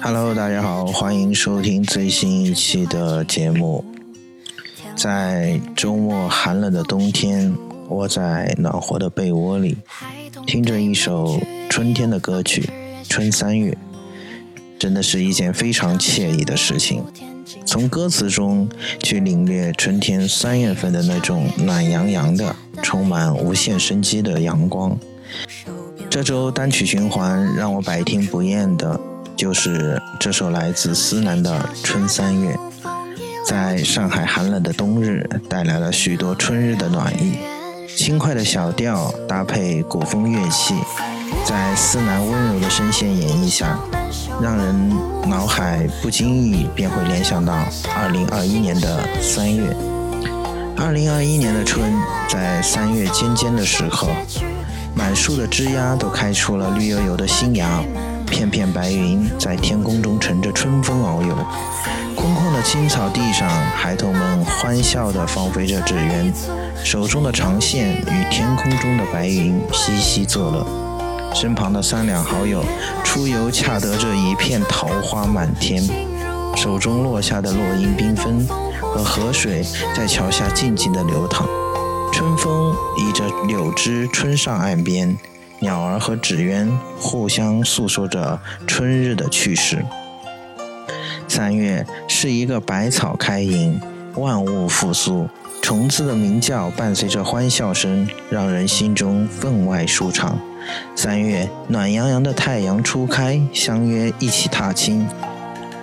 [0.00, 3.84] Hello，大家好，欢迎收听最新一期的节目。
[4.94, 7.52] 在周末寒冷的冬天，
[7.88, 9.76] 窝在暖和的被窝里，
[10.46, 12.68] 听着一首春天的歌曲
[13.08, 13.72] 《春三月》，
[14.78, 17.04] 真的是一件非常惬意的事情。
[17.64, 18.68] 从歌词中
[19.00, 24.96] 去领略春天三月份的那种暖洋洋的、充满无限生机的阳光。
[26.10, 29.00] 这周单曲循环让我百听不厌的，
[29.42, 31.50] 就是这首来自思南的
[31.82, 32.54] 《春三月》。
[33.44, 37.38] 在上海寒冷的冬日，带来了许多春日的暖意。
[37.88, 40.76] 轻快的小调搭配古风乐器，
[41.44, 43.76] 在思南温柔的声线演绎下，
[44.40, 44.90] 让人
[45.28, 49.76] 脑海不经意便会联想到2021年的三月。
[50.76, 51.92] 2021年的春，
[52.28, 54.06] 在三月尖尖的时候。
[54.94, 57.82] 满树的枝桠都开出了绿油油的新芽，
[58.32, 61.36] 片片白云在天空中乘着春风遨游。
[62.16, 66.32] 空旷的青草地上，孩童们欢笑地放飞着纸鸢，
[66.82, 70.66] 手中的长线与天空中的白云嬉戏作乐。
[71.34, 72.64] 身旁的三两好友
[73.04, 75.82] 出游，恰得这一片桃花满天，
[76.56, 78.46] 手中落下的落英缤纷，
[78.80, 79.62] 和河水
[79.94, 81.46] 在桥下静静地流淌。
[82.10, 85.18] 春风倚着柳枝，春上岸边，
[85.62, 89.84] 鸟儿和纸鸢互相诉说着春日的趣事。
[91.28, 93.80] 三月是一个百草开盈、
[94.16, 95.28] 万物复苏，
[95.62, 100.36] 虫子的鸣叫伴随着欢笑声，让人心中分外舒畅。
[100.96, 105.06] 三月暖洋洋的太阳初开，相约一起踏青。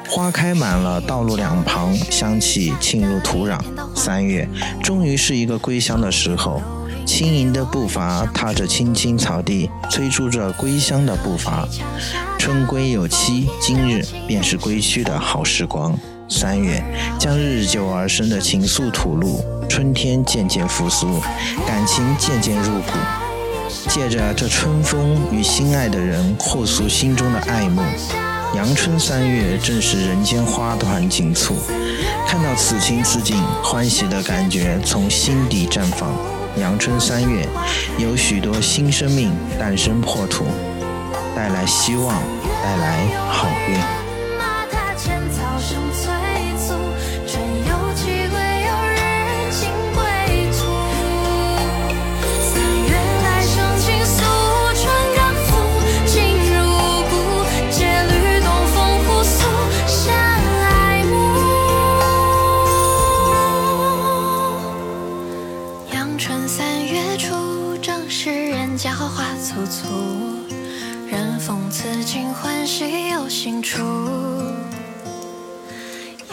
[0.10, 3.60] 花开满了道路两旁，香气沁入土壤。
[3.96, 4.50] 三月
[4.82, 6.60] 终于是一个归乡的时候，
[7.06, 11.68] 轻盈的步伐踏着青青草地，催促着归乡的步伐。
[12.40, 15.96] 春归有期，今日便是归去的好时光。
[16.28, 16.84] 三月
[17.20, 21.22] 将日久而生的情愫吐露，春天渐渐复苏，
[21.68, 22.94] 感情渐渐入骨。
[23.88, 27.84] 借着这春风，与心爱的人互诉心中的爱慕。
[28.56, 31.56] 阳春三月，正是人间花团锦簇。
[32.28, 36.10] 看到此情此景，欢喜的感觉从心底绽放。
[36.58, 37.48] 阳春三月，
[38.00, 40.46] 有许多新生命诞生破土，
[41.36, 42.16] 带来希望，
[42.64, 43.78] 带来好运。
[68.22, 69.88] 是人家花花簇簇，
[71.08, 73.82] 人逢此景欢喜又心楚。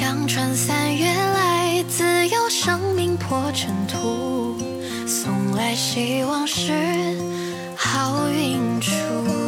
[0.01, 4.59] 阳春三月来，自有生命破尘土，
[5.07, 6.73] 送来希望是
[7.77, 9.46] 好运出。